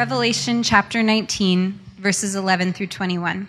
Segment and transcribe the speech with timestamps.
[0.00, 3.46] Revelation chapter 19, verses 11 through 21.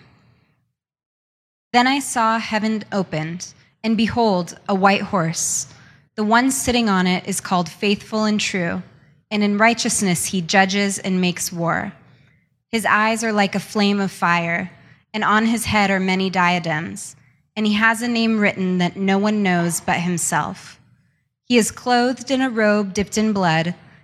[1.72, 5.72] Then I saw heaven opened, and behold, a white horse.
[6.14, 8.82] The one sitting on it is called Faithful and True,
[9.30, 11.94] and in righteousness he judges and makes war.
[12.68, 14.70] His eyes are like a flame of fire,
[15.14, 17.16] and on his head are many diadems,
[17.56, 20.78] and he has a name written that no one knows but himself.
[21.44, 23.74] He is clothed in a robe dipped in blood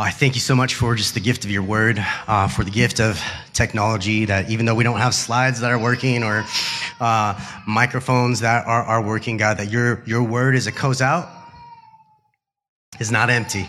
[0.00, 2.70] I thank you so much for just the gift of your word, uh, for the
[2.70, 6.42] gift of technology that even though we don't have slides that are working or
[7.00, 11.28] uh, microphones that are, are working, God, that your, your word as it goes out
[12.98, 13.68] is not empty.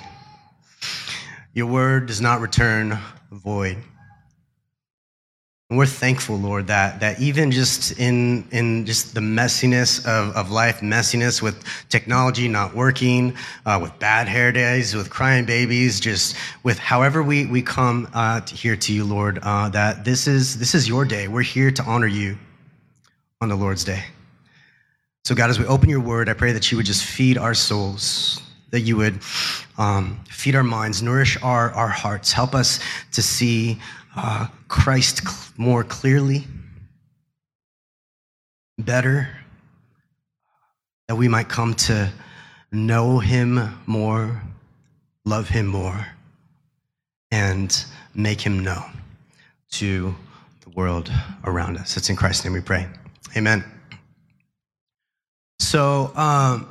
[1.53, 2.98] Your word does not return
[3.30, 3.75] void.
[5.72, 10.52] And we're thankful, Lord, that, that even just in, in just the messiness of, of
[10.52, 16.36] life, messiness with technology not working, uh, with bad hair days, with crying babies, just
[16.64, 20.60] with however we, we come uh, to here to you, Lord, uh, that this is,
[20.60, 21.30] this is your day.
[21.30, 22.38] We're here to honor you
[23.40, 24.04] on the Lord's day.
[25.24, 27.54] So, God, as we open your word, I pray that you would just feed our
[27.54, 29.22] souls, that you would
[29.78, 32.81] um, feed our minds, nourish our, our hearts, help us
[33.14, 33.80] to see
[34.18, 35.22] uh, Christ
[35.58, 36.48] more clearly,
[38.80, 39.28] better,
[41.09, 42.09] that we might come to
[42.72, 44.42] know him more,
[45.26, 46.08] love him more,
[47.31, 47.84] and
[48.16, 49.02] make him known
[49.72, 50.16] to
[50.62, 51.12] the world
[51.44, 51.98] around us.
[51.98, 52.88] It's in Christ's name we pray.
[53.36, 53.66] Amen.
[55.60, 56.70] So, um,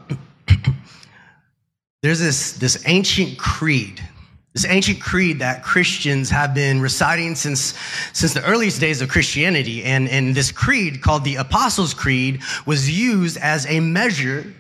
[2.03, 4.03] there's this, this ancient creed
[4.53, 7.75] this ancient creed that Christians have been reciting since,
[8.13, 9.85] since the earliest days of Christianity.
[9.85, 14.53] And, and this creed, called the Apostles' Creed, was used as a measure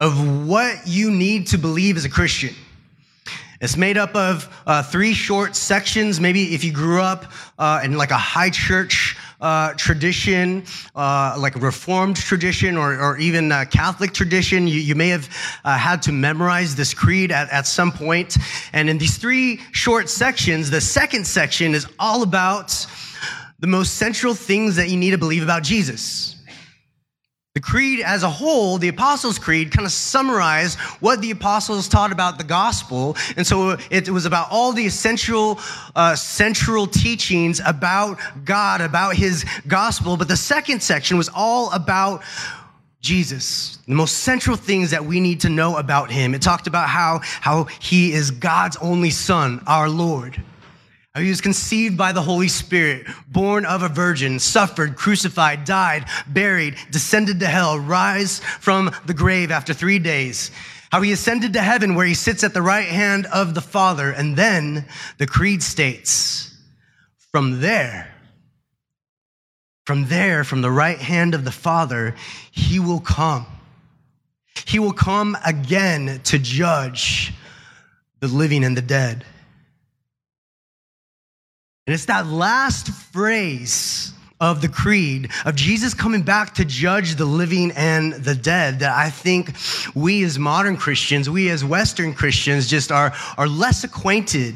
[0.00, 2.54] of what you need to believe as a Christian.
[3.60, 6.20] It's made up of uh, three short sections.
[6.20, 7.24] Maybe if you grew up
[7.58, 10.64] uh, in like a high church uh, tradition,
[10.94, 14.66] uh, like Reformed tradition, or, or even Catholic tradition.
[14.66, 15.28] You, you may have
[15.64, 18.36] uh, had to memorize this creed at, at some point.
[18.72, 22.86] And in these three short sections, the second section is all about
[23.60, 26.33] the most central things that you need to believe about Jesus.
[27.54, 32.10] The creed as a whole, the Apostles' Creed, kind of summarized what the apostles taught
[32.10, 33.16] about the gospel.
[33.36, 35.60] And so it was about all the essential,
[35.94, 40.16] uh, central teachings about God, about his gospel.
[40.16, 42.24] But the second section was all about
[43.00, 46.34] Jesus, the most central things that we need to know about him.
[46.34, 50.42] It talked about how, how he is God's only son, our Lord
[51.22, 56.76] he was conceived by the Holy Spirit, born of a virgin, suffered, crucified, died, buried,
[56.90, 60.50] descended to hell, rise from the grave after three days.
[60.90, 64.10] How he ascended to heaven where he sits at the right hand of the Father.
[64.10, 64.86] And then
[65.18, 66.52] the creed states,
[67.30, 68.12] from there,
[69.86, 72.16] from there, from the right hand of the Father,
[72.50, 73.46] he will come.
[74.66, 77.32] He will come again to judge
[78.20, 79.24] the living and the dead.
[81.86, 87.24] And it's that last phrase of the creed of Jesus coming back to judge the
[87.24, 89.54] living and the dead that I think
[89.94, 94.54] we as modern Christians, we as Western Christians just are, are less acquainted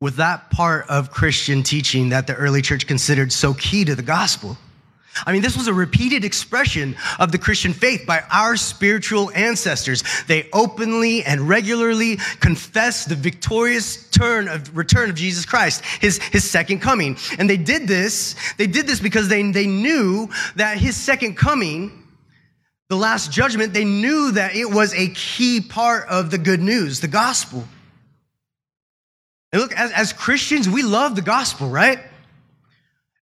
[0.00, 4.02] with that part of Christian teaching that the early church considered so key to the
[4.02, 4.58] gospel.
[5.26, 10.02] I mean, this was a repeated expression of the Christian faith by our spiritual ancestors.
[10.26, 16.48] They openly and regularly confessed the victorious turn of return of Jesus Christ, his, his
[16.48, 17.16] second coming.
[17.38, 22.04] And they did this, they did this because they, they knew that his second coming,
[22.88, 27.00] the last judgment, they knew that it was a key part of the good news,
[27.00, 27.64] the gospel.
[29.52, 32.00] And look, as, as Christians, we love the gospel, right?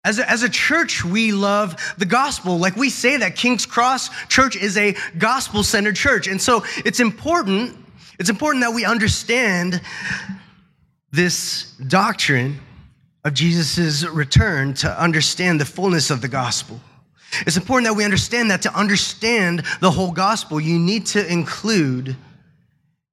[0.06, 2.58] As a, as a church, we love the gospel.
[2.58, 6.28] Like we say that King's Cross Church is a gospel centered church.
[6.28, 7.76] And so it's important,
[8.18, 9.82] it's important that we understand
[11.12, 12.60] this doctrine
[13.26, 16.80] of Jesus' return to understand the fullness of the gospel.
[17.46, 22.16] It's important that we understand that to understand the whole gospel, you need to include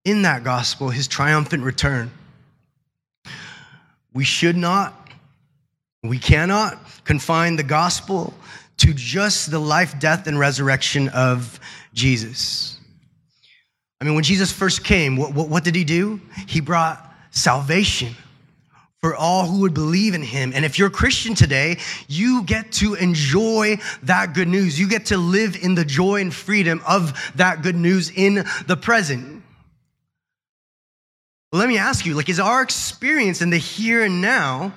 [0.05, 2.13] in that gospel his triumphant return.
[4.15, 5.06] We should not
[6.03, 8.35] we cannot confine the gospel
[8.79, 11.59] to just the life, death, and resurrection of
[11.95, 12.79] Jesus.
[14.01, 16.21] I mean, when Jesus first came, what, what, what, did he do?
[16.47, 18.15] He brought salvation
[19.01, 20.53] for all who would believe in him.
[20.55, 21.79] And if you're a Christian today,
[22.09, 24.79] you get to enjoy that good news.
[24.79, 28.77] You get to live in the joy and freedom of that good news in the
[28.77, 29.43] present.
[31.53, 34.75] Let me ask you, like, is our experience in the here and now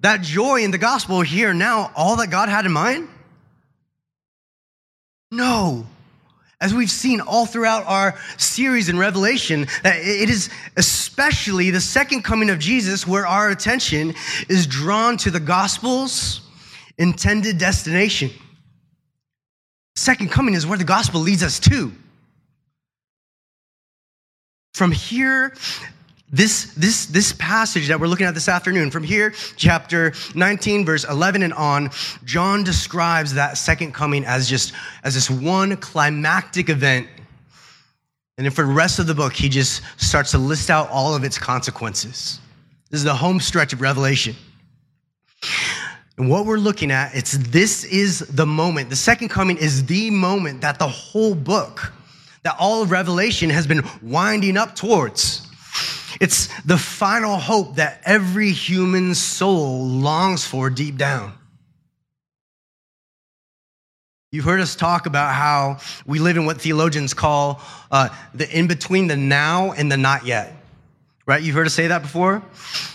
[0.00, 3.08] that joy in the gospel here now all that God had in mind?
[5.30, 5.86] No.
[6.60, 12.22] As we've seen all throughout our series in Revelation, that it is especially the second
[12.22, 14.14] coming of Jesus where our attention
[14.48, 16.42] is drawn to the gospel's
[16.98, 18.30] intended destination.
[19.96, 21.92] Second coming is where the gospel leads us to.
[24.74, 25.54] From here
[26.32, 31.04] this, this, this passage that we're looking at this afternoon, from here, chapter 19, verse
[31.04, 31.90] 11 and on,
[32.24, 34.72] John describes that second coming as just
[35.02, 37.08] as this one climactic event.
[38.38, 41.16] And then for the rest of the book, he just starts to list out all
[41.16, 42.38] of its consequences.
[42.90, 44.36] This is the home stretch of Revelation.
[46.16, 48.88] And what we're looking at, it's this is the moment.
[48.88, 51.92] The second coming is the moment that the whole book,
[52.44, 55.49] that all of Revelation has been winding up towards.
[56.20, 61.32] It's the final hope that every human soul longs for deep down.
[64.30, 68.68] You've heard us talk about how we live in what theologians call uh, the in
[68.68, 70.54] between the now and the not yet.
[71.26, 71.42] Right?
[71.42, 72.42] You've heard us say that before?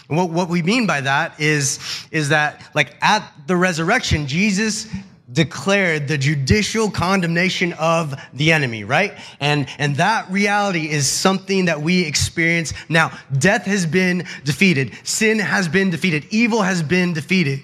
[0.08, 1.80] What, what we mean by that is,
[2.12, 4.88] is that, like, at the resurrection, Jesus
[5.32, 9.14] declared the judicial condemnation of the enemy, right?
[9.40, 13.12] And, and that reality is something that we experience now.
[13.38, 14.94] Death has been defeated.
[15.04, 16.28] Sin has been defeated.
[16.30, 17.62] Evil has been defeated.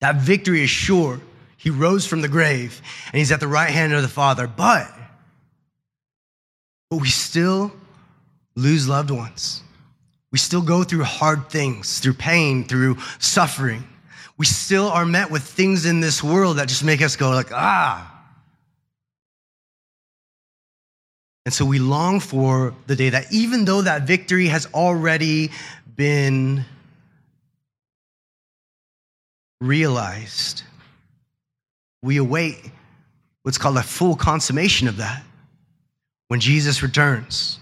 [0.00, 1.20] That victory is sure.
[1.56, 4.46] He rose from the grave and he's at the right hand of the Father.
[4.46, 4.92] But,
[6.90, 7.72] but we still
[8.54, 9.62] lose loved ones.
[10.30, 13.84] We still go through hard things, through pain, through suffering
[14.36, 17.52] we still are met with things in this world that just make us go like,
[17.52, 18.10] ah.
[21.44, 25.50] And so we long for the day that even though that victory has already
[25.94, 26.64] been
[29.60, 30.62] realized,
[32.02, 32.58] we await
[33.42, 35.22] what's called a full consummation of that
[36.28, 37.58] when Jesus returns.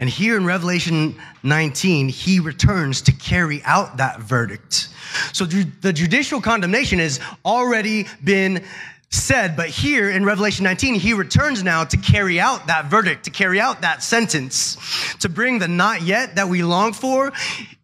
[0.00, 4.88] And here in Revelation 19, he returns to carry out that verdict.
[5.32, 8.64] So the judicial condemnation has already been
[9.10, 13.30] said, but here in Revelation 19, he returns now to carry out that verdict, to
[13.30, 14.76] carry out that sentence,
[15.20, 17.32] to bring the not yet that we long for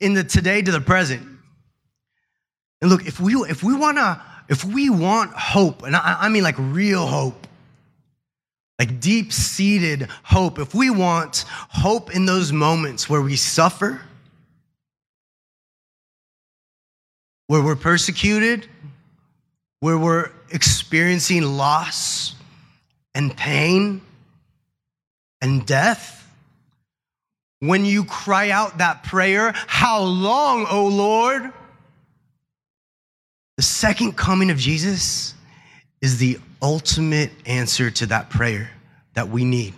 [0.01, 1.27] in the today to the present.
[2.81, 6.43] And look, if we if we wanna, if we want hope, and I, I mean
[6.43, 7.47] like real hope,
[8.79, 14.01] like deep seated hope, if we want hope in those moments where we suffer,
[17.47, 18.67] where we're persecuted,
[19.81, 22.35] where we're experiencing loss
[23.15, 24.01] and pain
[25.41, 26.21] and death,
[27.61, 31.53] when you cry out that prayer, How long, O Lord?
[33.57, 35.35] The second coming of Jesus
[36.03, 38.71] is the ultimate answer to that prayer
[39.13, 39.75] that we need.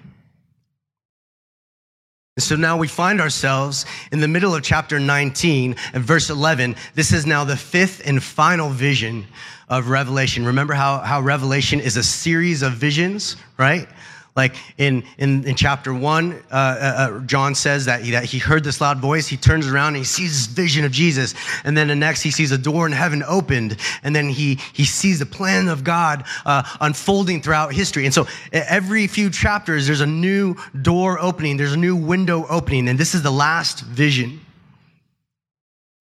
[2.37, 6.77] And so now we find ourselves in the middle of chapter 19 and verse 11.
[6.95, 9.27] This is now the fifth and final vision
[9.69, 10.47] of Revelation.
[10.47, 13.89] Remember how, how Revelation is a series of visions, right?
[14.37, 18.39] Like in, in, in chapter one, uh, uh, uh, John says that he, that he
[18.39, 19.27] heard this loud voice.
[19.27, 21.35] He turns around and he sees this vision of Jesus.
[21.65, 23.79] And then the next, he sees a door in heaven opened.
[24.03, 28.05] And then he, he sees the plan of God uh, unfolding throughout history.
[28.05, 32.89] And so every few chapters, there's a new door opening, there's a new window opening.
[32.89, 34.41] And this is the last vision.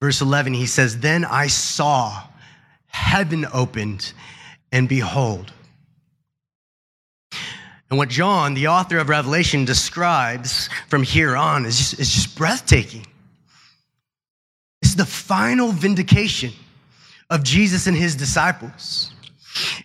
[0.01, 2.22] Verse 11, he says, Then I saw
[2.88, 4.13] heaven opened,
[4.72, 5.54] and behold,
[7.89, 12.38] and what John, the author of Revelation, describes from here on is just, is just
[12.38, 13.06] breathtaking.
[14.82, 16.51] It's the final vindication
[17.30, 19.12] of Jesus and his disciples.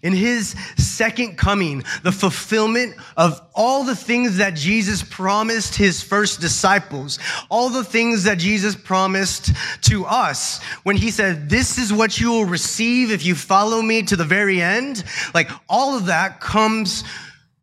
[0.02, 6.40] In his second coming, the fulfillment of all the things that Jesus promised his first
[6.40, 9.52] disciples, all the things that Jesus promised
[9.82, 14.02] to us when he said, This is what you will receive if you follow me
[14.04, 15.04] to the very end.
[15.34, 17.04] Like all of that comes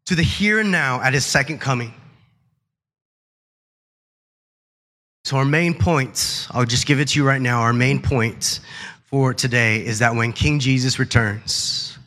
[0.08, 1.94] to the here and now at his second coming.
[5.26, 7.60] So, our main points, I'll just give it to you right now.
[7.60, 8.62] Our main point
[9.04, 11.98] for today is that when King Jesus returns,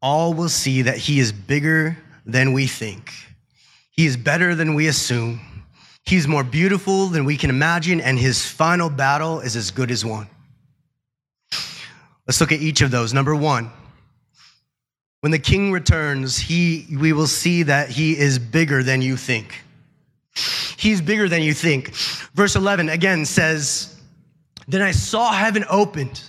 [0.00, 3.12] all will see that he is bigger than we think,
[3.90, 5.40] he is better than we assume,
[6.04, 10.06] he's more beautiful than we can imagine, and his final battle is as good as
[10.06, 10.26] won.
[12.26, 13.12] Let's look at each of those.
[13.12, 13.70] Number one,
[15.20, 19.62] when the king returns, he, we will see that he is bigger than you think.
[20.76, 21.94] He's bigger than you think.
[22.34, 24.00] Verse 11 again says,
[24.66, 26.22] Then I saw heaven opened,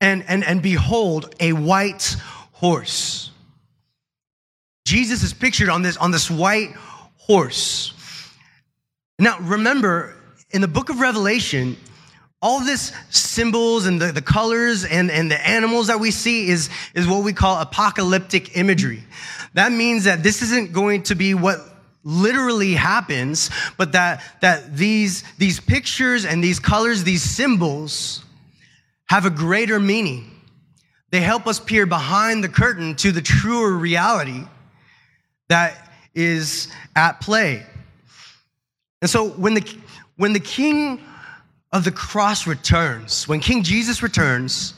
[0.00, 2.16] and, and, and behold, a white
[2.52, 3.30] horse.
[4.84, 6.72] Jesus is pictured on this, on this white
[7.16, 7.92] horse.
[9.18, 10.16] Now, remember,
[10.50, 11.76] in the book of Revelation,
[12.46, 16.70] all this symbols and the, the colors and, and the animals that we see is,
[16.94, 19.02] is what we call apocalyptic imagery.
[19.54, 21.58] That means that this isn't going to be what
[22.04, 28.24] literally happens, but that, that these, these pictures and these colors, these symbols,
[29.08, 30.30] have a greater meaning.
[31.10, 34.44] They help us peer behind the curtain to the truer reality
[35.48, 37.66] that is at play.
[39.02, 39.76] And so when the,
[40.16, 41.00] when the king
[41.72, 44.74] of the cross returns, when King Jesus returns,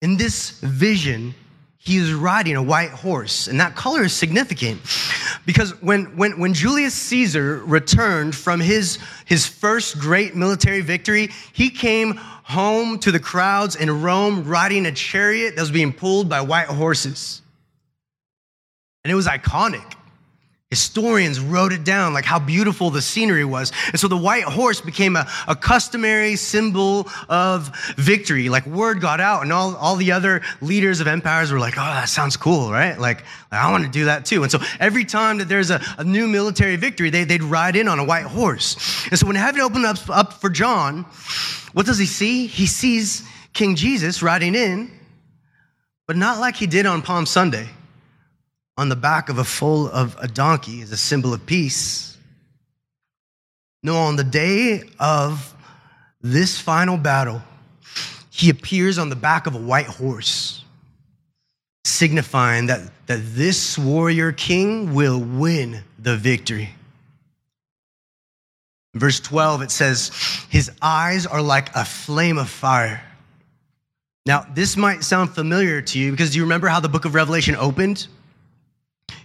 [0.00, 1.34] in this vision,
[1.78, 3.48] he is riding a white horse.
[3.48, 4.80] And that color is significant
[5.46, 11.70] because when, when, when Julius Caesar returned from his, his first great military victory, he
[11.70, 16.40] came home to the crowds in Rome riding a chariot that was being pulled by
[16.40, 17.42] white horses.
[19.04, 19.94] And it was iconic.
[20.72, 23.72] Historians wrote it down, like how beautiful the scenery was.
[23.88, 28.48] And so the white horse became a, a customary symbol of victory.
[28.48, 31.82] Like word got out, and all, all the other leaders of empires were like, oh,
[31.82, 32.98] that sounds cool, right?
[32.98, 34.44] Like, I want to do that too.
[34.44, 37.86] And so every time that there's a, a new military victory, they, they'd ride in
[37.86, 39.06] on a white horse.
[39.10, 41.02] And so when heaven opened up, up for John,
[41.74, 42.46] what does he see?
[42.46, 44.90] He sees King Jesus riding in,
[46.06, 47.68] but not like he did on Palm Sunday
[48.76, 52.16] on the back of a foal of a donkey is a symbol of peace.
[53.82, 55.54] No, on the day of
[56.20, 57.42] this final battle,
[58.30, 60.64] he appears on the back of a white horse,
[61.84, 66.70] signifying that, that this warrior king will win the victory.
[68.94, 70.10] Verse 12, it says,
[70.48, 73.02] His eyes are like a flame of fire.
[74.26, 77.14] Now, this might sound familiar to you because do you remember how the book of
[77.14, 78.06] Revelation opened?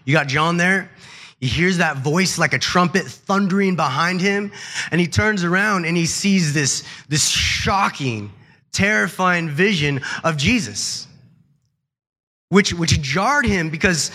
[0.07, 0.89] You got John there.
[1.41, 4.53] He hears that voice like a trumpet thundering behind him,
[4.89, 8.31] and he turns around and he sees this, this shocking,
[8.71, 11.07] terrifying vision of Jesus,
[12.47, 14.09] which, which jarred him because,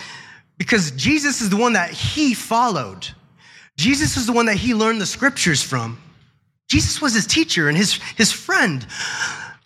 [0.57, 3.07] because Jesus is the one that he followed.
[3.77, 6.01] Jesus is the one that he learned the scriptures from.
[6.67, 8.85] Jesus was his teacher and his, his friend.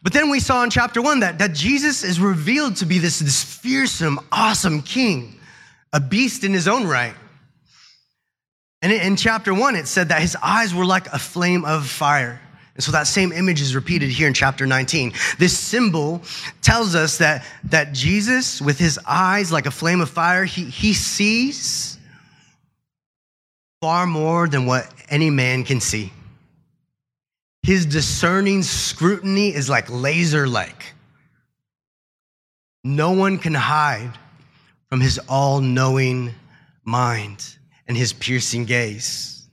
[0.04, 3.20] But then we saw in chapter one that, that Jesus is revealed to be this,
[3.20, 5.37] this fearsome, awesome king
[5.98, 7.16] a beast in his own right.
[8.84, 12.40] And in chapter one, it said that his eyes were like a flame of fire.
[12.76, 15.14] And so that same image is repeated here in chapter 19.
[15.40, 16.22] This symbol
[16.62, 20.94] tells us that, that Jesus, with his eyes like a flame of fire, he, he
[20.94, 21.98] sees
[23.82, 26.14] far more than what any man can see.
[27.64, 30.94] His discerning scrutiny is like laser like.
[32.84, 34.14] No one can hide
[34.90, 36.34] from his all knowing
[36.84, 37.56] mind
[37.88, 39.46] and his piercing gaze.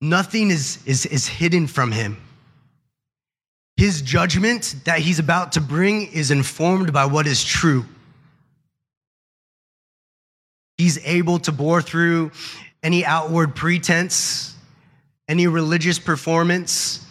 [0.00, 2.16] Nothing is, is, is hidden from him.
[3.76, 7.84] His judgment that he's about to bring is informed by what is true.
[10.76, 12.32] He's able to bore through
[12.82, 14.54] any outward pretense,
[15.28, 17.06] any religious performance.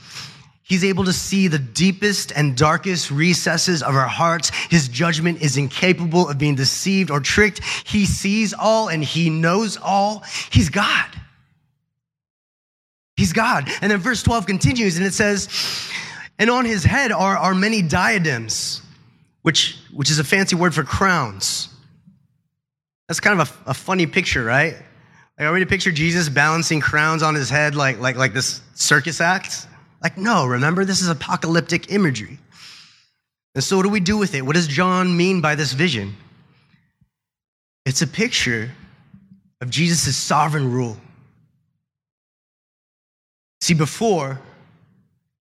[0.71, 4.51] He's able to see the deepest and darkest recesses of our hearts.
[4.69, 7.61] His judgment is incapable of being deceived or tricked.
[7.85, 10.23] He sees all and he knows all.
[10.49, 11.09] He's God.
[13.17, 13.69] He's God.
[13.81, 15.49] And then verse 12 continues and it says,
[16.39, 18.81] And on his head are, are many diadems,
[19.41, 21.67] which, which is a fancy word for crowns.
[23.09, 24.77] That's kind of a, a funny picture, right?
[25.37, 29.19] Like, we to picture Jesus balancing crowns on his head like, like, like this circus
[29.19, 29.67] act?
[30.01, 32.39] Like, no, remember, this is apocalyptic imagery.
[33.53, 34.41] And so, what do we do with it?
[34.45, 36.15] What does John mean by this vision?
[37.85, 38.71] It's a picture
[39.59, 40.97] of Jesus' sovereign rule.
[43.59, 44.39] See, before,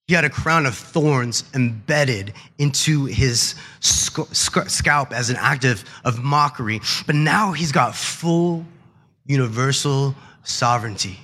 [0.07, 6.19] he had a crown of thorns embedded into his scalp as an act of, of
[6.19, 6.81] mockery.
[7.07, 8.67] But now he's got full
[9.25, 11.21] universal sovereignty,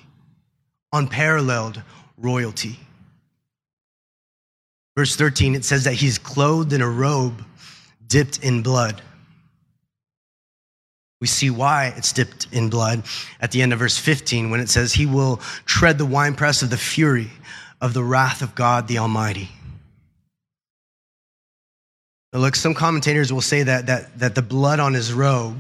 [0.93, 1.83] unparalleled
[2.17, 2.79] royalty.
[4.97, 7.45] Verse 13, it says that he's clothed in a robe
[8.07, 9.03] dipped in blood.
[11.21, 13.05] We see why it's dipped in blood
[13.41, 16.71] at the end of verse 15 when it says, He will tread the winepress of
[16.71, 17.31] the fury
[17.81, 19.49] of the wrath of God the Almighty.
[22.33, 25.57] Now look, some commentators will say that, that, that the blood on his robe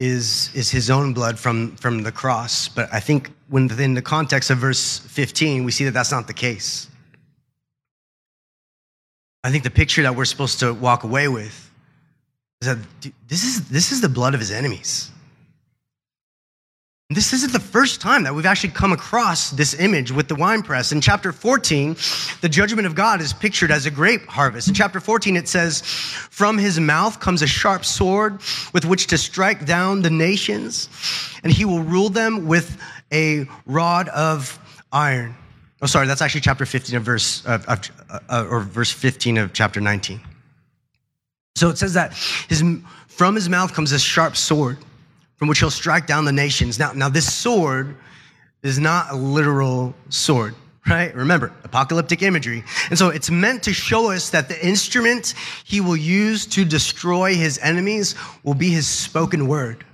[0.00, 2.68] is, is his own blood from, from the cross.
[2.68, 6.34] But I think within the context of verse 15, we see that that's not the
[6.34, 6.88] case.
[9.44, 11.70] I think the picture that we're supposed to walk away with
[12.60, 12.78] is that
[13.28, 15.10] this is, this is the blood of his enemies.
[17.10, 20.62] This isn't the first time that we've actually come across this image with the wine
[20.62, 20.92] press.
[20.92, 21.96] In chapter 14,
[22.40, 24.68] the judgment of God is pictured as a grape harvest.
[24.68, 28.40] In chapter 14, it says, From his mouth comes a sharp sword
[28.72, 30.88] with which to strike down the nations,
[31.42, 32.80] and he will rule them with
[33.12, 34.58] a rod of
[34.90, 35.34] iron.
[35.82, 37.90] Oh, sorry, that's actually chapter 15 of verse, of, of,
[38.28, 40.20] uh, or verse 15 of chapter 19.
[41.56, 42.14] So it says that
[42.48, 42.64] his,
[43.08, 44.78] from his mouth comes a sharp sword
[45.36, 46.78] from which he'll strike down the nations.
[46.78, 47.96] Now, now this sword
[48.62, 50.54] is not a literal sword,
[50.88, 51.12] right?
[51.16, 52.62] Remember, apocalyptic imagery.
[52.90, 57.34] And so it's meant to show us that the instrument he will use to destroy
[57.34, 58.14] his enemies
[58.44, 59.84] will be his spoken word.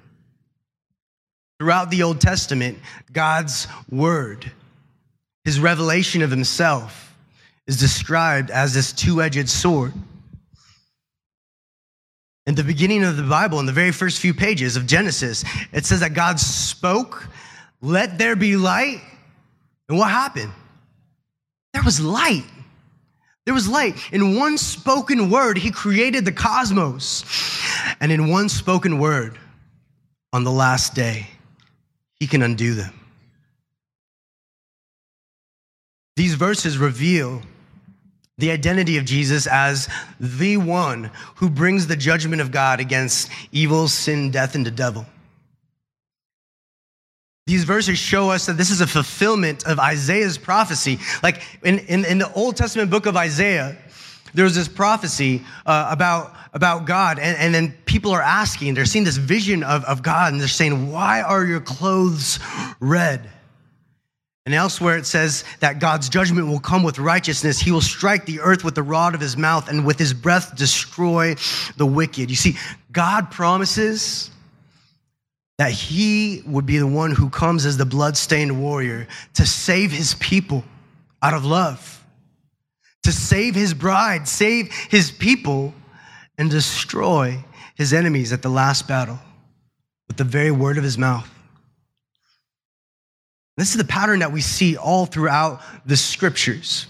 [1.59, 2.79] Throughout the Old Testament,
[3.11, 4.53] God's word,
[5.49, 7.17] his revelation of himself,
[7.67, 9.95] is described as this two edged sword.
[12.47, 15.87] In the beginning of the Bible, in the very first few pages of Genesis, it
[15.87, 17.27] says that God spoke,
[17.81, 19.01] let there be light.
[19.89, 20.53] And what happened?
[21.73, 22.45] There was light.
[23.47, 23.97] There was light.
[24.13, 27.25] In one spoken word, he created the cosmos.
[28.01, 29.39] And in one spoken word,
[30.35, 31.27] on the last day,
[32.17, 32.93] he can undo them.
[36.19, 37.43] These verses reveal
[38.39, 43.87] the identity of Jesus as the one who brings the judgment of God against evil,
[43.87, 45.07] sin, death, and the devil.
[47.47, 50.99] These verses show us that this is a fulfillment of Isaiah's prophecy.
[51.23, 53.77] Like in, in, in the Old Testament book of Isaiah,
[54.35, 59.05] there's this prophecy uh, about, about God, and, and then people are asking, they're seeing
[59.05, 62.41] this vision of, of God, and they're saying, Why are your clothes
[62.81, 63.31] red?
[64.49, 67.59] And elsewhere it says that God's judgment will come with righteousness.
[67.59, 70.57] He will strike the earth with the rod of his mouth and with his breath
[70.57, 71.35] destroy
[71.77, 72.31] the wicked.
[72.31, 72.57] You see,
[72.91, 74.31] God promises
[75.59, 80.15] that he would be the one who comes as the bloodstained warrior to save his
[80.15, 80.65] people
[81.21, 82.03] out of love,
[83.03, 85.75] to save his bride, save his people,
[86.39, 87.37] and destroy
[87.75, 89.19] his enemies at the last battle
[90.07, 91.29] with the very word of his mouth.
[93.59, 96.87] This is the pattern that we see all throughout the scriptures.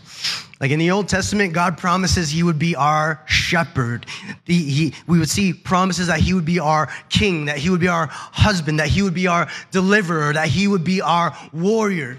[0.60, 4.04] Like in the Old Testament, God promises He would be our shepherd.
[4.44, 7.88] He, we would see promises that He would be our king, that He would be
[7.88, 12.18] our husband, that He would be our deliverer, that He would be our warrior.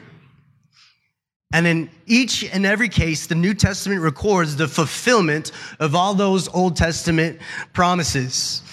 [1.53, 6.47] And in each and every case, the New Testament records the fulfillment of all those
[6.47, 7.39] Old Testament
[7.73, 8.63] promises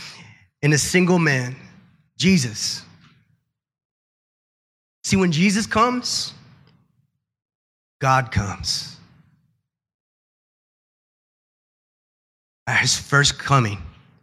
[0.62, 1.54] in a single man,
[2.16, 2.85] Jesus.
[5.06, 6.34] See, when Jesus comes,
[8.00, 8.96] God comes.
[12.66, 13.78] At his first coming,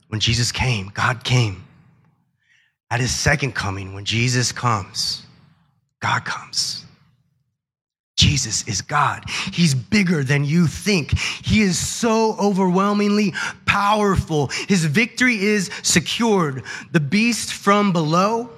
[0.10, 1.64] when Jesus came, God came.
[2.92, 5.26] At his second coming, when Jesus comes,
[6.02, 6.84] God comes.
[8.18, 9.24] Jesus is God.
[9.54, 11.18] He's bigger than you think.
[11.18, 13.34] He is so overwhelmingly
[13.66, 14.48] powerful.
[14.68, 16.64] His victory is secured.
[16.92, 18.50] The beast from below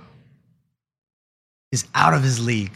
[1.75, 2.71] is out of his league.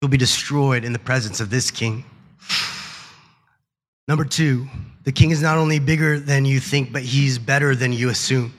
[0.00, 2.04] He'll be destroyed in the presence of this king.
[4.08, 4.68] Number two,
[5.04, 8.54] the king is not only bigger than you think, but he's better than you assume.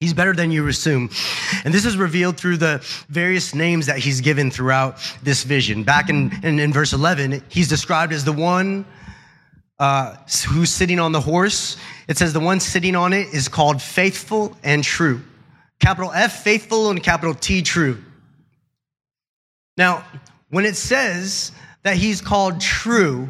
[0.00, 1.08] He's better than you assume.
[1.64, 5.84] And this is revealed through the various names that he's given throughout this vision.
[5.84, 8.84] Back in, in, in verse 11, he's described as the one
[9.78, 10.16] uh,
[10.48, 11.76] who's sitting on the horse.
[12.08, 15.22] It says the one sitting on it is called faithful and true.
[15.80, 18.02] Capital F, faithful, and capital T, true.
[19.76, 20.04] Now,
[20.50, 23.28] when it says that he's called true,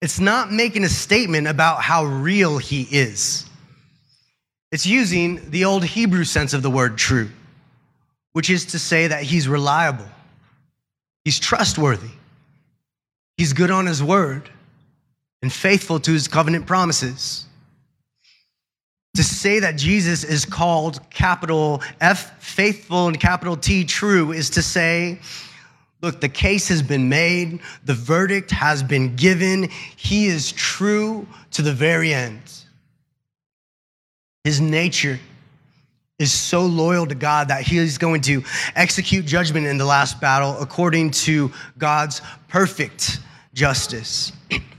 [0.00, 3.44] it's not making a statement about how real he is.
[4.70, 7.30] It's using the old Hebrew sense of the word true,
[8.32, 10.08] which is to say that he's reliable,
[11.24, 12.10] he's trustworthy,
[13.36, 14.50] he's good on his word,
[15.42, 17.45] and faithful to his covenant promises.
[19.16, 24.62] To say that Jesus is called capital F, faithful, and capital T, true, is to
[24.62, 25.20] say,
[26.02, 31.62] look, the case has been made, the verdict has been given, he is true to
[31.62, 32.42] the very end.
[34.44, 35.18] His nature
[36.18, 40.20] is so loyal to God that he is going to execute judgment in the last
[40.20, 43.20] battle according to God's perfect
[43.54, 44.32] justice.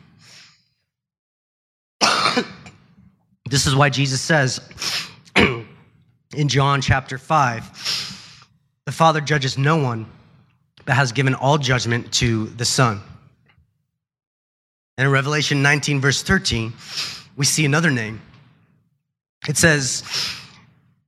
[3.50, 4.62] this is why Jesus says
[5.36, 8.46] in John chapter 5
[8.86, 10.06] the Father judges no one,
[10.86, 13.02] but has given all judgment to the Son.
[14.98, 16.72] And in Revelation 19, verse 13,
[17.36, 18.22] we see another name
[19.48, 20.04] it says,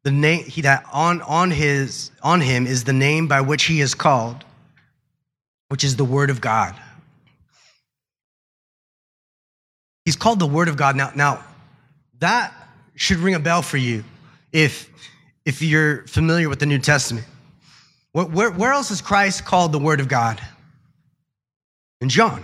[0.04, 3.82] the name he, that on, on his on him is the name by which he
[3.82, 4.46] is called,
[5.68, 6.76] which is the word of God.
[10.06, 10.96] He's called the word of God.
[10.96, 11.44] Now, now
[12.20, 12.54] that
[12.96, 14.04] should ring a bell for you
[14.52, 14.90] if
[15.46, 17.26] if you're familiar with the New Testament.
[18.12, 20.40] Where, where, where else is Christ called the word of God?
[22.02, 22.44] In John.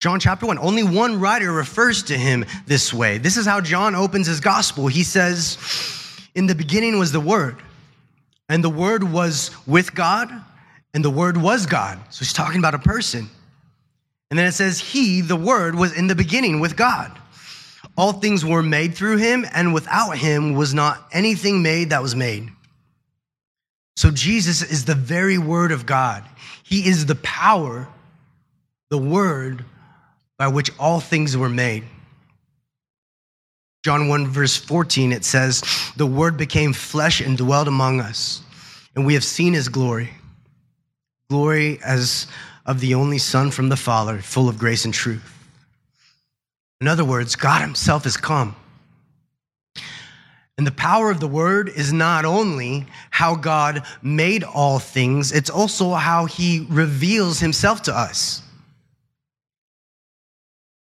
[0.00, 0.58] John chapter 1.
[0.58, 3.18] Only one writer refers to him this way.
[3.18, 4.86] This is how John opens his gospel.
[4.86, 5.58] He says,
[6.34, 7.56] In the beginning was the Word,
[8.48, 10.30] and the Word was with God,
[10.94, 11.98] and the Word was God.
[12.10, 13.28] So he's talking about a person.
[14.30, 17.16] And then it says, He, the Word, was in the beginning with God.
[17.96, 22.14] All things were made through him, and without him was not anything made that was
[22.14, 22.50] made.
[23.96, 26.22] So Jesus is the very Word of God.
[26.62, 27.88] He is the power,
[28.90, 29.64] the Word
[30.38, 31.84] by which all things were made.
[33.82, 35.62] John 1, verse 14, it says,
[35.96, 38.42] The Word became flesh and dwelt among us,
[38.94, 40.10] and we have seen his glory.
[41.30, 42.26] Glory as
[42.66, 45.35] of the only Son from the Father, full of grace and truth.
[46.80, 48.54] In other words, God himself has come.
[50.58, 55.50] And the power of the word is not only how God made all things, it's
[55.50, 58.42] also how he reveals himself to us.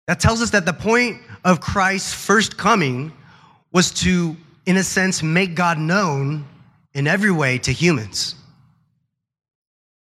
[0.06, 3.12] That tells us that the point of Christ's first coming
[3.72, 6.46] was to, in a sense, make God known
[6.94, 8.34] in every way to humans.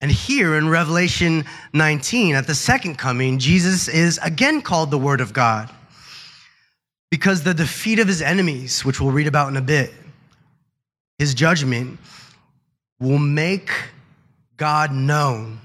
[0.04, 5.22] And here in Revelation 19, at the second coming, Jesus is again called the Word
[5.22, 5.70] of God
[7.10, 9.94] because the defeat of his enemies, which we'll read about in a bit,
[11.20, 12.02] his judgment
[13.00, 13.72] will make
[14.58, 15.62] God known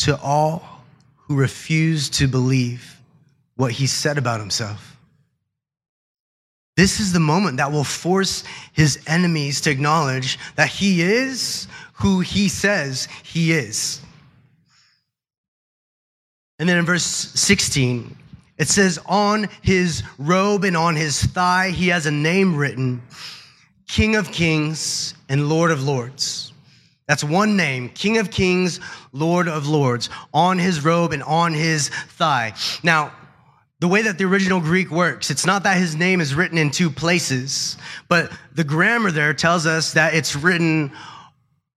[0.00, 0.84] to all
[1.16, 3.00] who refuse to believe
[3.54, 4.95] what he said about himself.
[6.76, 12.20] This is the moment that will force his enemies to acknowledge that he is who
[12.20, 14.00] he says he is.
[16.58, 18.16] And then in verse 16,
[18.58, 23.02] it says, On his robe and on his thigh, he has a name written
[23.88, 26.52] King of Kings and Lord of Lords.
[27.06, 28.80] That's one name, King of Kings,
[29.12, 32.52] Lord of Lords, on his robe and on his thigh.
[32.82, 33.12] Now,
[33.86, 36.72] the way that the original Greek works, it's not that his name is written in
[36.72, 37.76] two places,
[38.08, 40.90] but the grammar there tells us that it's written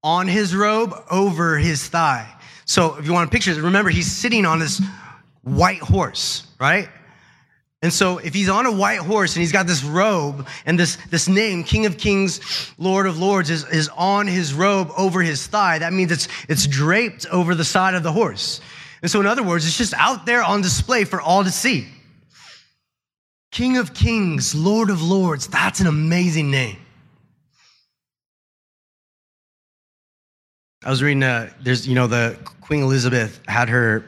[0.01, 2.27] on his robe over his thigh.
[2.65, 4.81] So if you want to picture it, remember he's sitting on this
[5.43, 6.89] white horse, right?
[7.83, 10.95] And so if he's on a white horse and he's got this robe and this,
[11.11, 15.45] this name, King of Kings, Lord of Lords, is, is on his robe over his
[15.45, 18.61] thigh, that means it's, it's draped over the side of the horse.
[19.03, 21.87] And so in other words, it's just out there on display for all to see.
[23.51, 26.77] King of Kings, Lord of Lords, that's an amazing name.
[30.83, 34.05] I was reading, uh, there's, you know, the Queen Elizabeth had her,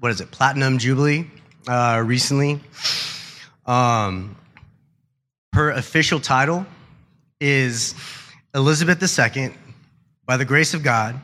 [0.00, 1.28] what is it, Platinum Jubilee
[1.68, 2.60] uh, recently.
[3.66, 4.36] Um,
[5.52, 6.64] her official title
[7.40, 7.94] is
[8.54, 9.02] Elizabeth
[9.36, 9.52] II,
[10.24, 11.20] by the grace of God,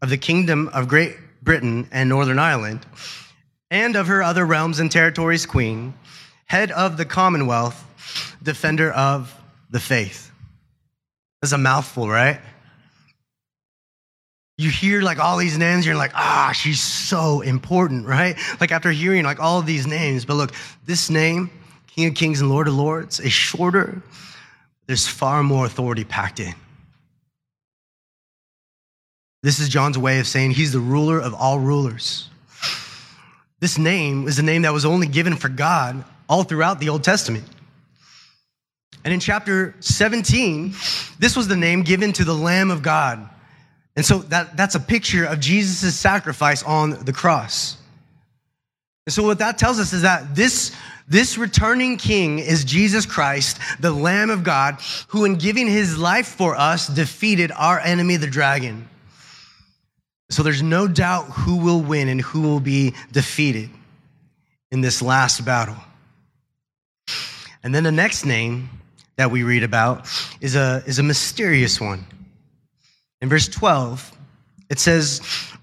[0.00, 2.86] of the Kingdom of Great Britain and Northern Ireland,
[3.70, 5.94] and of her other realms and territories, Queen,
[6.52, 7.82] head of the Commonwealth,
[8.42, 9.34] defender of
[9.70, 10.30] the faith.
[11.40, 12.42] That's a mouthful, right?
[14.58, 18.36] You hear like all these names, you're like, ah, she's so important, right?
[18.60, 20.52] Like after hearing like all these names, but look,
[20.84, 21.50] this name,
[21.86, 24.02] King of Kings and Lord of Lords, is shorter.
[24.86, 26.52] There's far more authority packed in.
[29.42, 32.28] This is John's way of saying he's the ruler of all rulers.
[33.58, 37.04] This name is a name that was only given for God all throughout the Old
[37.04, 37.44] Testament.
[39.04, 40.74] And in chapter 17,
[41.18, 43.28] this was the name given to the Lamb of God.
[43.96, 47.76] And so that, that's a picture of Jesus' sacrifice on the cross.
[49.06, 50.74] And so what that tells us is that this,
[51.08, 56.28] this returning king is Jesus Christ, the Lamb of God, who in giving his life
[56.28, 58.88] for us defeated our enemy, the dragon.
[60.30, 63.68] So there's no doubt who will win and who will be defeated
[64.70, 65.76] in this last battle.
[67.62, 68.68] And then the next name
[69.16, 70.08] that we read about
[70.40, 72.04] is a, is a mysterious one.
[73.20, 74.10] In verse 12,
[74.68, 75.20] it says,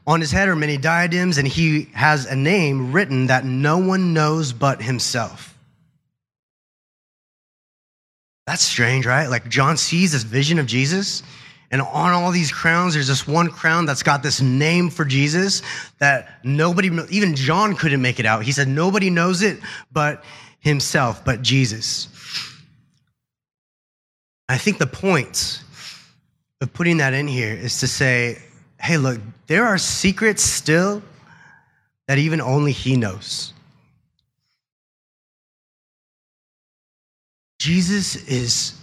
[0.07, 4.13] On his head are many diadems, and he has a name written that no one
[4.13, 5.57] knows but himself.
[8.47, 9.27] That's strange, right?
[9.27, 11.21] Like John sees this vision of Jesus,
[11.71, 15.61] and on all these crowns, there's this one crown that's got this name for Jesus
[15.99, 18.43] that nobody, even John couldn't make it out.
[18.43, 19.59] He said, Nobody knows it
[19.91, 20.23] but
[20.59, 22.07] himself, but Jesus.
[24.47, 25.61] I think the point
[26.61, 28.39] of putting that in here is to say,
[28.79, 31.01] hey, look, there are secrets still
[32.07, 33.53] that even only he knows.
[37.59, 38.73] Jesus is,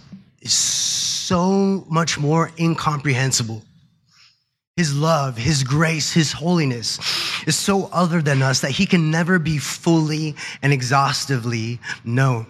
[0.41, 3.63] is so much more incomprehensible.
[4.77, 6.99] His love, His grace, His holiness
[7.47, 12.45] is so other than us that He can never be fully and exhaustively known.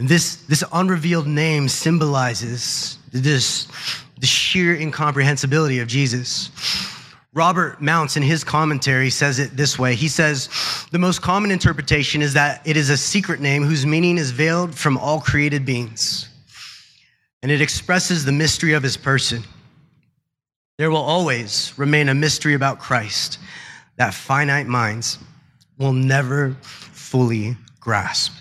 [0.00, 3.68] And this, this unrevealed name symbolizes this,
[4.18, 6.50] the sheer incomprehensibility of Jesus.
[7.34, 9.94] Robert Mounce, in his commentary, says it this way.
[9.94, 10.48] He says,
[10.90, 14.74] The most common interpretation is that it is a secret name whose meaning is veiled
[14.74, 16.29] from all created beings,
[17.42, 19.42] and it expresses the mystery of his person.
[20.78, 23.38] There will always remain a mystery about Christ
[23.96, 25.18] that finite minds
[25.78, 28.32] will never fully grasp.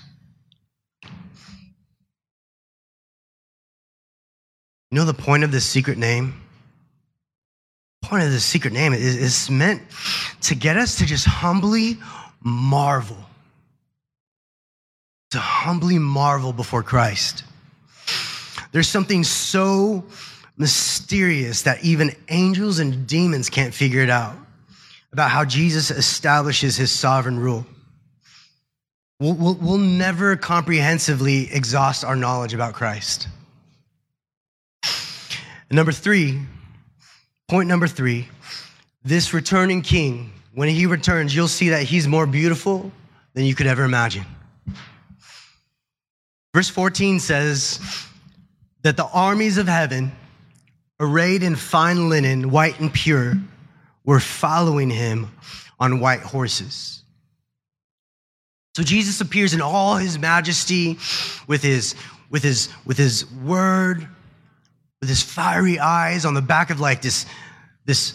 [4.91, 6.33] You know the point of this secret name?
[8.01, 9.81] The point of this secret name is, is meant
[10.41, 11.97] to get us to just humbly
[12.41, 13.17] marvel.
[15.31, 17.43] To humbly marvel before Christ.
[18.71, 20.03] There's something so
[20.57, 24.35] mysterious that even angels and demons can't figure it out
[25.11, 27.65] about how Jesus establishes his sovereign rule.
[29.19, 33.27] We'll, we'll, we'll, never comprehensively exhaust our knowledge about Christ.
[34.83, 36.39] And number three,
[37.49, 38.29] Point number three
[39.03, 42.91] this returning king, when he returns, you'll see that he's more beautiful
[43.33, 44.23] than you could ever imagine.
[46.53, 47.79] Verse 14 says
[48.83, 50.11] that the armies of heaven,
[50.99, 53.33] arrayed in fine linen, white and pure,
[54.05, 55.31] were following him
[55.79, 57.03] on white horses.
[58.75, 60.97] So Jesus appears in all his majesty
[61.47, 61.95] with his,
[62.29, 64.07] with his, with his word,
[65.01, 67.25] with his fiery eyes on the back of like this,
[67.85, 68.13] this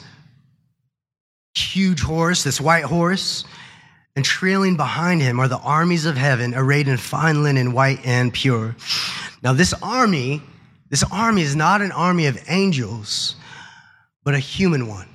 [1.55, 3.45] huge horse, this white horse.
[4.17, 8.33] And trailing behind him are the armies of heaven, arrayed in fine linen, white and
[8.33, 8.77] pure.
[9.43, 10.41] Now, this army,
[10.95, 13.35] this army is not an army of angels,
[14.23, 15.09] but a human one.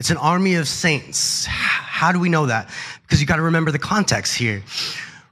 [0.00, 1.46] It's an army of saints.
[1.46, 2.68] How do we know that?
[3.02, 4.64] Because you got to remember the context here.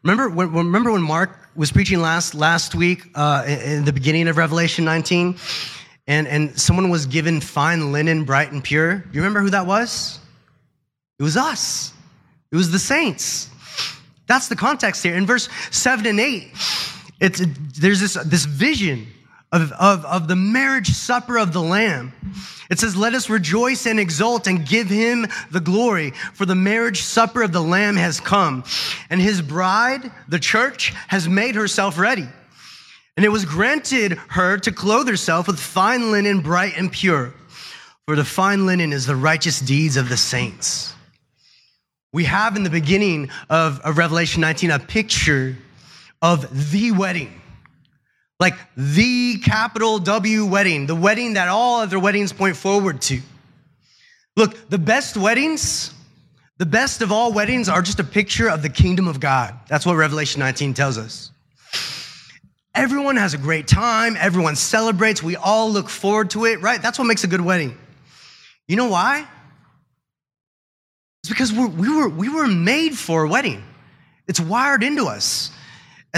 [0.04, 4.36] Remember when, remember when Mark was preaching last, last week uh, in the beginning of
[4.36, 5.36] Revelation 19?
[6.06, 9.04] And, and someone was given fine linen, bright and pure.
[9.10, 10.20] You remember who that was?
[11.18, 11.92] It was us.
[12.52, 13.50] It was the saints.
[14.28, 15.16] That's the context here.
[15.16, 16.48] In verse 7 and 8,
[17.18, 17.42] it's,
[17.76, 19.08] there's this, this vision
[19.52, 22.12] of, of, of the marriage supper of the Lamb.
[22.70, 27.02] It says, Let us rejoice and exult and give him the glory, for the marriage
[27.02, 28.64] supper of the Lamb has come,
[29.08, 32.28] and his bride, the church, has made herself ready.
[33.16, 37.34] And it was granted her to clothe herself with fine linen, bright and pure.
[38.06, 40.94] For the fine linen is the righteous deeds of the saints.
[42.12, 45.56] We have in the beginning of, of Revelation 19 a picture
[46.22, 47.37] of the wedding.
[48.40, 53.20] Like the capital W wedding, the wedding that all other weddings point forward to.
[54.36, 55.92] Look, the best weddings,
[56.58, 59.54] the best of all weddings are just a picture of the kingdom of God.
[59.68, 61.32] That's what Revelation 19 tells us.
[62.74, 66.80] Everyone has a great time, everyone celebrates, we all look forward to it, right?
[66.80, 67.76] That's what makes a good wedding.
[68.68, 69.26] You know why?
[71.22, 73.64] It's because we're, we, were, we were made for a wedding.
[74.28, 75.50] It's wired into us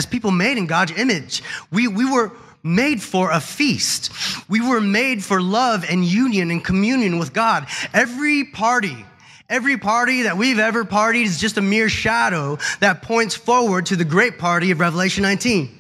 [0.01, 1.43] as people made in God's image.
[1.71, 2.33] We, we were
[2.63, 4.11] made for a feast.
[4.49, 7.67] We were made for love and union and communion with God.
[7.93, 9.05] Every party,
[9.51, 13.97] every party that we've ever partied is just a mere shadow that points forward to
[13.97, 15.77] the great party of Revelation 19.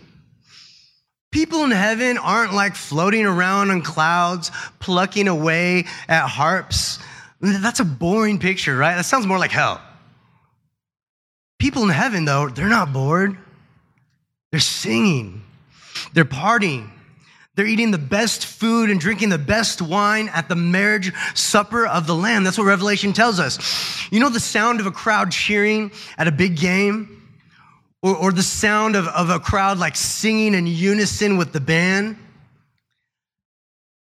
[1.33, 6.99] People in heaven aren't like floating around on clouds, plucking away at harps.
[7.41, 8.97] That's a boring picture, right?
[8.97, 9.81] That sounds more like hell.
[11.59, 13.39] People in heaven, though, they're not bored.
[14.51, 15.43] They're singing,
[16.13, 16.91] they're partying,
[17.55, 22.07] they're eating the best food and drinking the best wine at the marriage supper of
[22.07, 22.43] the Lamb.
[22.43, 24.11] That's what Revelation tells us.
[24.11, 27.17] You know the sound of a crowd cheering at a big game?
[28.03, 32.17] Or, or the sound of, of a crowd like singing in unison with the band?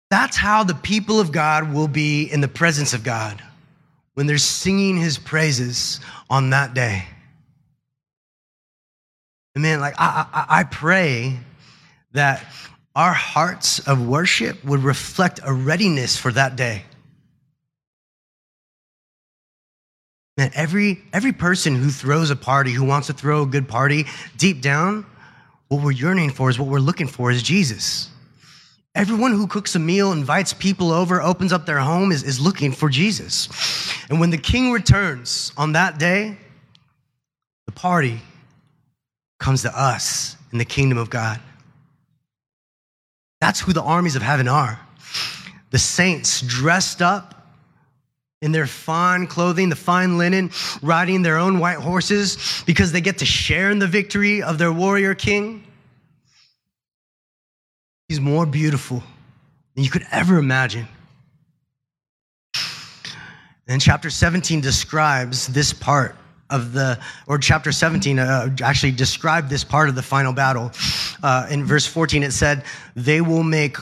[0.09, 3.43] That's how the people of God will be in the presence of God
[4.13, 7.05] when they're singing his praises on that day.
[9.55, 11.39] And man, like I, I, I pray
[12.13, 12.45] that
[12.95, 16.83] our hearts of worship would reflect a readiness for that day.
[20.37, 24.05] Man, every, every person who throws a party, who wants to throw a good party,
[24.37, 25.05] deep down,
[25.67, 28.09] what we're yearning for is what we're looking for is Jesus.
[28.95, 32.71] Everyone who cooks a meal, invites people over, opens up their home is, is looking
[32.71, 33.49] for Jesus.
[34.09, 36.37] And when the king returns on that day,
[37.65, 38.19] the party
[39.39, 41.39] comes to us in the kingdom of God.
[43.41, 44.79] That's who the armies of heaven are.
[45.71, 47.35] The saints dressed up
[48.41, 53.19] in their fine clothing, the fine linen, riding their own white horses because they get
[53.19, 55.63] to share in the victory of their warrior king.
[58.07, 59.03] He's more beautiful
[59.75, 60.87] than you could ever imagine.
[63.67, 66.15] And chapter 17 describes this part
[66.49, 70.71] of the, or chapter 17 uh, actually described this part of the final battle.
[71.21, 72.63] Uh, in verse 14, it said,
[72.95, 73.77] They will make,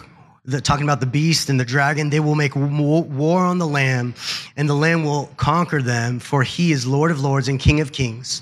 [0.46, 4.16] the, talking about the beast and the dragon, they will make war on the Lamb,
[4.56, 7.92] and the Lamb will conquer them, for he is Lord of lords and King of
[7.92, 8.42] kings.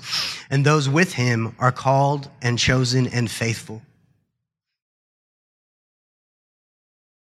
[0.50, 3.82] And those with him are called and chosen and faithful.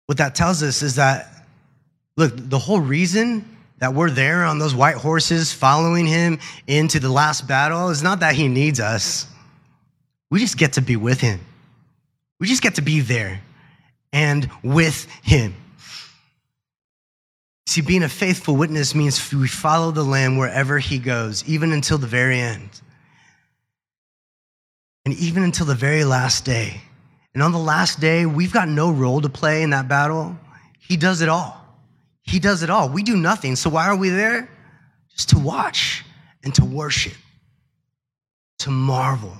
[0.06, 1.48] What that tells us is that,
[2.16, 3.55] look, the whole reason
[3.86, 8.22] that we're there on those white horses following him into the last battle is not
[8.22, 9.28] that he needs us.
[10.32, 11.40] We just get to be with him.
[12.40, 13.42] We just get to be there
[14.12, 15.54] and with him.
[17.68, 22.00] See, being a faithful witness means we follow the Lamb wherever he goes, even until
[22.00, 22.82] the very end.
[25.06, 26.82] And even until the very last day.
[27.36, 30.36] And on the last day, we've got no role to play in that battle.
[30.80, 31.65] He does it all.
[32.26, 32.90] He does it all.
[32.90, 33.56] We do nothing.
[33.56, 34.50] So why are we there?
[35.14, 36.04] Just to watch
[36.44, 37.14] and to worship,
[38.60, 39.38] to marvel,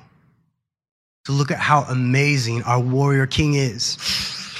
[1.26, 3.98] to look at how amazing our warrior king is.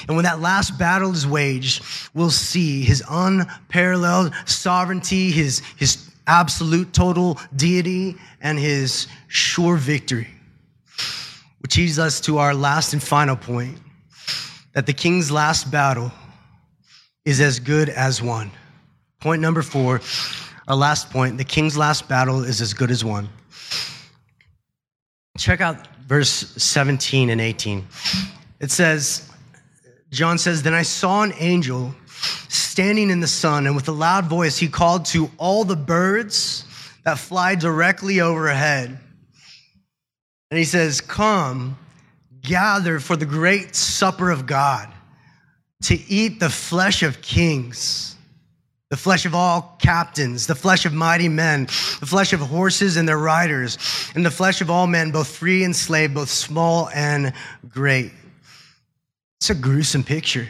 [0.08, 1.82] And when that last battle is waged,
[2.14, 10.28] we'll see his unparalleled sovereignty, his, his absolute total deity, and his sure victory.
[11.60, 13.78] Which leads us to our last and final point
[14.74, 16.12] that the king's last battle
[17.26, 18.50] is as good as won.
[19.20, 20.00] Point number four,
[20.68, 23.28] our last point the king's last battle is as good as won.
[25.36, 27.86] Check out verse 17 and 18.
[28.60, 29.28] It says,
[30.10, 31.94] John says, Then I saw an angel
[32.48, 36.64] standing in the sun, and with a loud voice he called to all the birds
[37.04, 38.98] that fly directly overhead.
[40.50, 41.76] And he says, Come,
[42.40, 44.92] gather for the great supper of God
[45.82, 48.16] to eat the flesh of kings,
[48.90, 51.64] the flesh of all captains, the flesh of mighty men,
[52.00, 53.78] the flesh of horses and their riders,
[54.14, 57.32] and the flesh of all men, both free and slave, both small and
[57.68, 58.12] great.
[59.40, 60.48] It's a gruesome picture.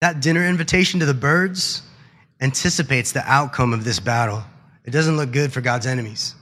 [0.00, 1.82] That dinner invitation to the birds
[2.40, 4.42] anticipates the outcome of this battle.
[4.84, 6.34] It doesn't look good for God's enemies.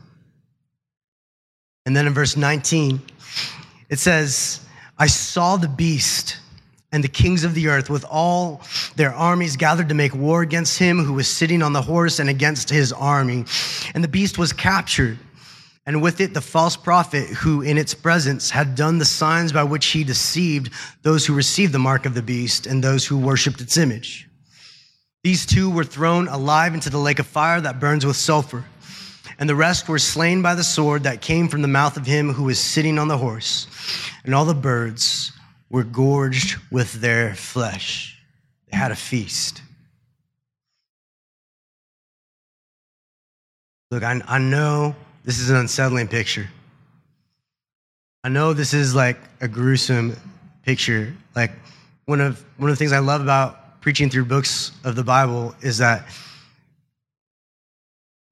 [1.87, 3.01] And then in verse 19,
[3.89, 4.61] it says,
[4.99, 6.39] I saw the beast
[6.93, 8.63] and the kings of the earth with all
[8.95, 12.31] their armies gathered to make war against him who was sitting on the horse and
[12.31, 13.45] against his army.
[13.95, 15.19] And the beast was captured,
[15.85, 19.65] and with it the false prophet who in its presence had done the signs by
[19.65, 20.73] which he deceived
[21.03, 24.29] those who received the mark of the beast and those who worshiped its image.
[25.25, 28.65] These two were thrown alive into the lake of fire that burns with sulfur.
[29.39, 32.33] And the rest were slain by the sword that came from the mouth of him
[32.33, 33.67] who was sitting on the horse.
[34.25, 35.33] And all the birds
[35.71, 38.19] were gorged with their flesh.
[38.71, 39.63] They had a feast.
[43.91, 44.95] Look, I, I know
[45.25, 46.49] this is an unsettling picture.
[48.25, 50.17] I know this is like a gruesome
[50.63, 51.15] picture.
[51.35, 51.53] Like
[52.07, 55.55] one of one of the things I love about preaching through books of the Bible
[55.63, 56.07] is that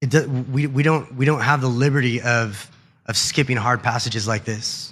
[0.01, 2.69] it we, we don't we don't have the liberty of
[3.05, 4.91] of skipping hard passages like this.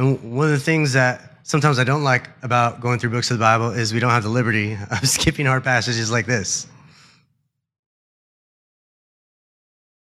[0.00, 3.36] And one of the things that sometimes I don't like about going through books of
[3.36, 6.66] the Bible is we don't have the liberty of skipping hard passages like this.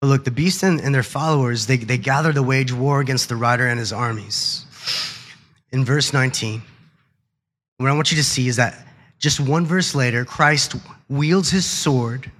[0.00, 3.28] But look, the beast and, and their followers, they, they gather to wage war against
[3.28, 4.66] the rider and his armies.
[5.72, 6.62] In verse 19,
[7.78, 8.86] what I want you to see is that
[9.18, 10.76] just one verse later, Christ
[11.08, 12.30] wields his sword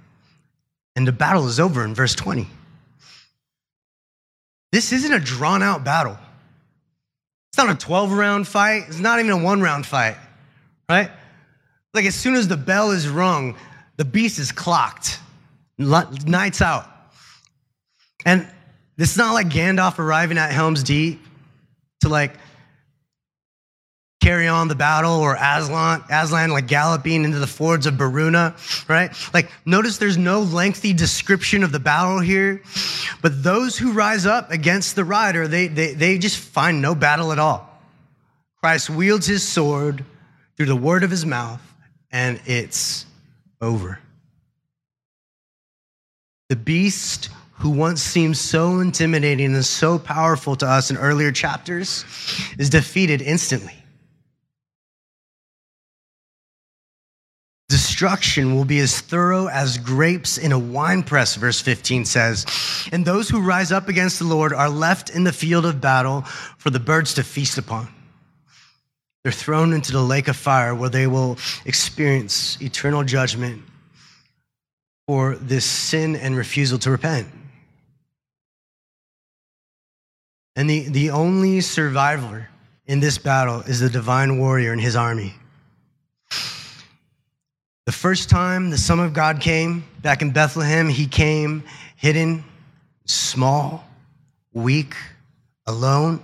[0.95, 2.47] and the battle is over in verse 20.
[4.71, 6.17] This isn't a drawn out battle.
[7.53, 8.85] It's not a 12 round fight.
[8.87, 10.17] It's not even a one round fight,
[10.89, 11.11] right?
[11.93, 13.55] Like as soon as the bell is rung,
[13.97, 15.19] the beast is clocked.
[15.77, 16.87] Night's out.
[18.25, 18.47] And
[18.97, 21.21] it's not like Gandalf arriving at Helm's Deep
[22.01, 22.33] to like
[24.23, 28.55] carry on the battle or Aslan, Aslan like galloping into the fords of Beruna,
[28.87, 29.11] right?
[29.33, 32.63] Like notice there's no lengthy description of the battle here,
[33.21, 37.33] but those who rise up against the rider, they, they, they just find no battle
[37.33, 37.69] at all.
[38.61, 40.05] Christ wields his sword
[40.55, 41.61] through the word of his mouth
[42.09, 43.05] and it's
[43.59, 43.99] over.
[46.47, 52.05] The beast who once seemed so intimidating and so powerful to us in earlier chapters
[52.57, 53.82] is defeated instantly.
[58.03, 62.45] Destruction will be as thorough as grapes in a winepress, verse 15 says.
[62.91, 66.23] And those who rise up against the Lord are left in the field of battle
[66.57, 67.87] for the birds to feast upon.
[69.23, 73.61] They're thrown into the lake of fire where they will experience eternal judgment
[75.07, 77.29] for this sin and refusal to repent.
[80.57, 82.49] And the, the only survivor
[82.85, 85.35] in this battle is the divine warrior and his army.
[87.85, 91.63] The first time the Son of God came back in Bethlehem, he came
[91.97, 92.45] hidden,
[93.05, 93.85] small,
[94.53, 94.95] weak,
[95.65, 96.21] alone.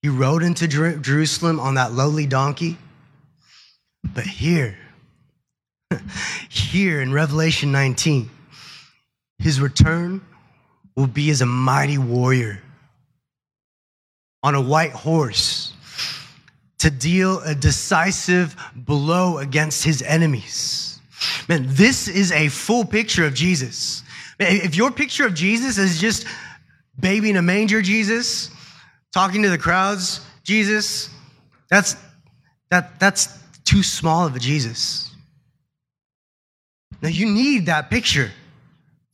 [0.00, 2.78] He rode into Jerusalem on that lowly donkey.
[4.02, 4.76] But here,
[6.48, 8.30] here in Revelation 19,
[9.38, 10.22] his return
[10.96, 12.62] will be as a mighty warrior
[14.42, 15.63] on a white horse
[16.84, 21.00] to deal a decisive blow against his enemies.
[21.48, 24.02] Man, this is a full picture of Jesus.
[24.38, 26.26] If your picture of Jesus is just
[27.00, 28.50] baby in a manger Jesus,
[29.14, 31.08] talking to the crowds Jesus,
[31.70, 31.96] that's
[32.70, 33.30] that that's
[33.64, 35.10] too small of a Jesus.
[37.00, 38.30] Now you need that picture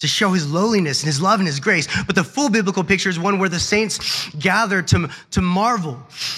[0.01, 1.87] to show his lowliness and his love and his grace.
[2.05, 5.95] But the full biblical picture is one where the saints gather to, to marvel,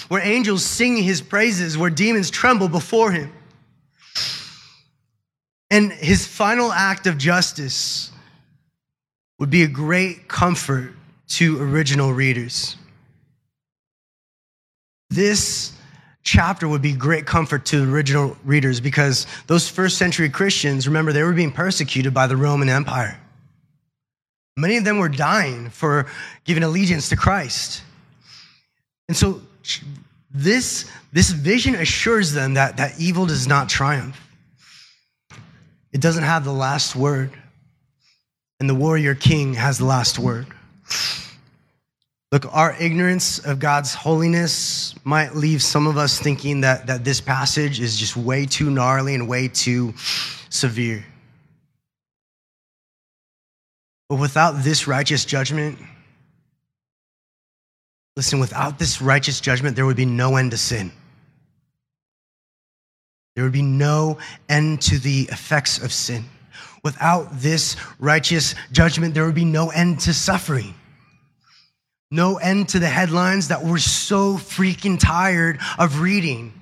[0.09, 3.31] where angels sing his praises, where demons tremble before him.
[5.71, 8.11] And his final act of justice
[9.39, 10.93] would be a great comfort
[11.29, 12.75] to original readers.
[15.09, 15.73] This
[16.23, 21.23] chapter would be great comfort to original readers because those first century Christians, remember, they
[21.23, 23.19] were being persecuted by the Roman Empire.
[24.55, 26.05] Many of them were dying for
[26.45, 27.81] giving allegiance to Christ.
[29.07, 29.41] And so
[30.31, 34.19] this, this vision assures them that, that evil does not triumph.
[35.91, 37.31] It doesn't have the last word.
[38.59, 40.47] And the warrior king has the last word.
[42.31, 47.21] Look, our ignorance of God's holiness might leave some of us thinking that, that this
[47.21, 49.93] passage is just way too gnarly and way too
[50.49, 51.05] severe.
[54.13, 55.79] But without this righteous judgment,
[58.15, 60.91] listen, without this righteous judgment, there would be no end to sin.
[63.33, 66.25] There would be no end to the effects of sin.
[66.83, 70.75] Without this righteous judgment, there would be no end to suffering.
[72.11, 76.53] No end to the headlines that we're so freaking tired of reading.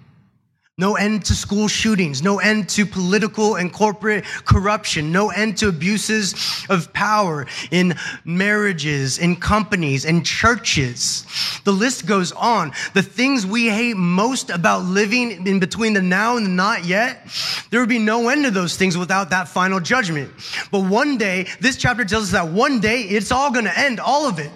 [0.77, 2.23] No end to school shootings.
[2.23, 5.11] No end to political and corporate corruption.
[5.11, 6.33] No end to abuses
[6.69, 7.93] of power in
[8.23, 11.27] marriages, in companies, in churches.
[11.65, 12.71] The list goes on.
[12.93, 17.27] The things we hate most about living in between the now and the not yet,
[17.69, 20.31] there would be no end to those things without that final judgment.
[20.71, 23.99] But one day, this chapter tells us that one day it's all going to end,
[23.99, 24.51] all of it.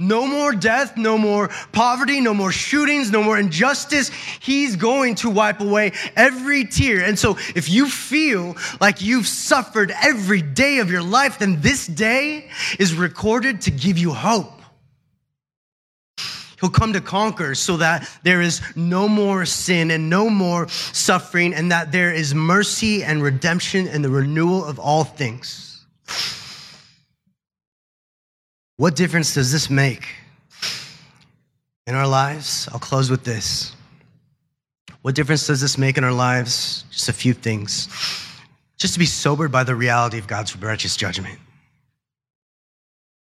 [0.00, 4.08] No more death, no more poverty, no more shootings, no more injustice.
[4.40, 7.04] He's going to wipe away every tear.
[7.04, 11.86] And so if you feel like you've suffered every day of your life, then this
[11.86, 14.50] day is recorded to give you hope.
[16.60, 21.54] He'll come to conquer so that there is no more sin and no more suffering,
[21.54, 25.86] and that there is mercy and redemption and the renewal of all things.
[28.76, 30.06] What difference does this make
[31.86, 32.68] in our lives?
[32.72, 33.74] I'll close with this.
[35.02, 36.84] What difference does this make in our lives?
[36.90, 37.88] Just a few things.
[38.78, 41.38] Just to be sobered by the reality of God's righteous judgment.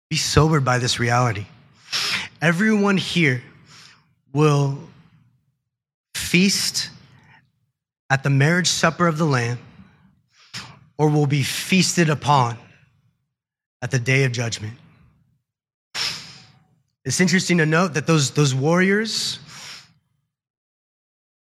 [0.09, 1.45] Be sobered by this reality.
[2.41, 3.43] Everyone here
[4.31, 4.77] will
[6.13, 6.89] feast
[8.09, 9.59] at the marriage supper of the Lamb
[10.97, 12.57] or will be feasted upon
[13.81, 14.73] at the day of judgment.
[17.05, 19.37] It's interesting to note that those, those warriors,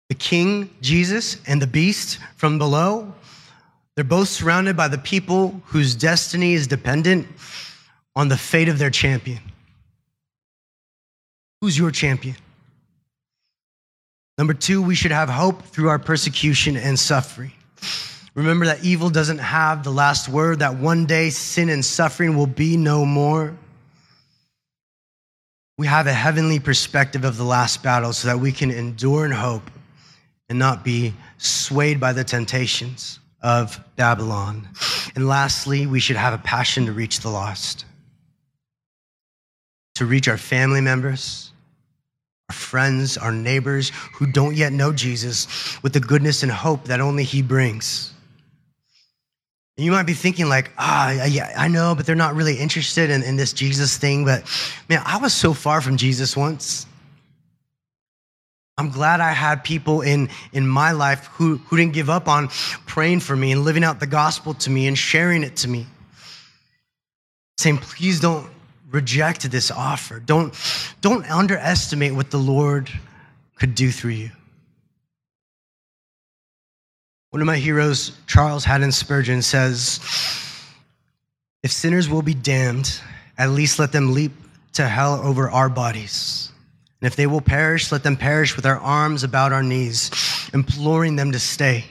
[0.09, 3.13] the king, Jesus, and the beast from below,
[3.95, 7.27] they're both surrounded by the people whose destiny is dependent
[8.15, 9.39] on the fate of their champion.
[11.61, 12.35] Who's your champion?
[14.37, 17.53] Number two, we should have hope through our persecution and suffering.
[18.35, 22.47] Remember that evil doesn't have the last word, that one day sin and suffering will
[22.47, 23.55] be no more
[25.83, 29.31] we have a heavenly perspective of the last battle so that we can endure in
[29.31, 29.69] hope
[30.47, 34.65] and not be swayed by the temptations of Babylon.
[35.13, 37.83] And lastly, we should have a passion to reach the lost,
[39.95, 41.51] to reach our family members,
[42.49, 47.01] our friends, our neighbors who don't yet know Jesus with the goodness and hope that
[47.01, 48.12] only He brings.
[49.75, 53.23] You might be thinking, like, ah, yeah, I know, but they're not really interested in,
[53.23, 54.23] in this Jesus thing.
[54.23, 54.43] But
[54.87, 56.85] man, I was so far from Jesus once.
[58.77, 62.49] I'm glad I had people in, in my life who, who didn't give up on
[62.85, 65.85] praying for me and living out the gospel to me and sharing it to me.
[67.57, 68.49] Saying, please don't
[68.89, 70.19] reject this offer.
[70.19, 70.53] Don't,
[71.01, 72.91] don't underestimate what the Lord
[73.55, 74.31] could do through you.
[77.33, 79.99] One of my heroes, Charles Haddon Spurgeon, says,
[81.63, 83.01] If sinners will be damned,
[83.39, 84.33] at least let them leap
[84.73, 86.51] to hell over our bodies.
[87.01, 90.11] And if they will perish, let them perish with our arms about our knees,
[90.53, 91.85] imploring them to stay.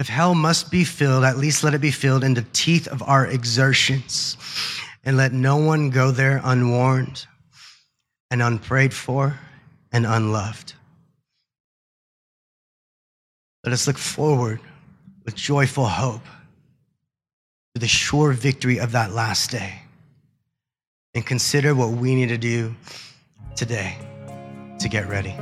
[0.00, 3.02] If hell must be filled, at least let it be filled in the teeth of
[3.02, 4.38] our exertions,
[5.04, 7.26] and let no one go there unwarned
[8.30, 9.38] and unprayed for
[9.92, 10.72] and unloved.
[13.64, 14.60] Let us look forward
[15.24, 16.24] with joyful hope
[17.74, 19.80] to the sure victory of that last day
[21.14, 22.74] and consider what we need to do
[23.56, 23.96] today
[24.78, 25.34] to get ready.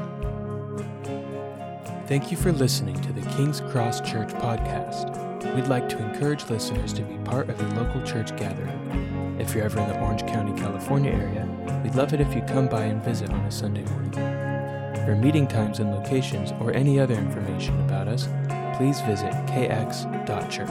[2.06, 5.54] Thank you for listening to the King's Cross Church podcast.
[5.56, 9.36] We'd like to encourage listeners to be part of a local church gathering.
[9.40, 11.48] If you're ever in the Orange County, California area,
[11.82, 14.41] we'd love it if you come by and visit on a Sunday morning.
[15.04, 18.28] For meeting times and locations or any other information about us,
[18.76, 20.68] please visit kx.church.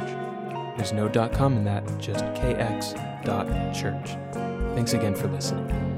[0.78, 4.18] There's no .com in that, just kx.church.
[4.74, 5.91] Thanks again for listening.